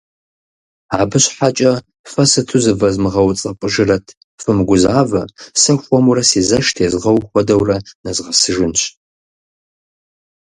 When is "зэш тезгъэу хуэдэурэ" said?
6.47-7.77